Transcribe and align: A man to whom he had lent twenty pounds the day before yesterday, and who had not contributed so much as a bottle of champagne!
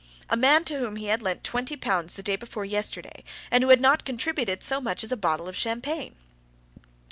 A 0.31 0.35
man 0.35 0.63
to 0.63 0.79
whom 0.79 0.95
he 0.95 1.05
had 1.09 1.21
lent 1.21 1.43
twenty 1.43 1.75
pounds 1.75 2.15
the 2.15 2.23
day 2.23 2.35
before 2.35 2.65
yesterday, 2.65 3.23
and 3.51 3.63
who 3.63 3.69
had 3.69 3.79
not 3.79 4.03
contributed 4.03 4.63
so 4.63 4.81
much 4.81 5.03
as 5.03 5.11
a 5.11 5.15
bottle 5.15 5.47
of 5.47 5.55
champagne! 5.55 6.15